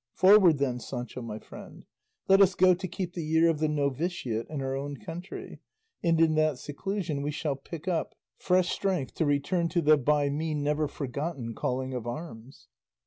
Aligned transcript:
Forward 0.15 0.57
then, 0.57 0.79
Sancho 0.79 1.21
my 1.21 1.37
friend, 1.37 1.85
let 2.27 2.41
us 2.41 2.55
go 2.55 2.73
to 2.73 2.87
keep 2.87 3.13
the 3.13 3.23
year 3.23 3.47
of 3.51 3.59
the 3.59 3.67
novitiate 3.67 4.49
in 4.49 4.59
our 4.59 4.75
own 4.75 4.97
country, 4.97 5.59
and 6.01 6.19
in 6.19 6.33
that 6.33 6.57
seclusion 6.57 7.21
we 7.21 7.29
shall 7.29 7.55
pick 7.55 7.87
up 7.87 8.15
fresh 8.35 8.69
strength 8.69 9.13
to 9.13 9.27
return 9.27 9.69
to 9.69 9.79
the 9.79 9.97
by 9.97 10.27
me 10.31 10.55
never 10.55 10.87
forgotten 10.87 11.53
calling 11.53 11.93
of 11.93 12.07
arms." 12.07 12.67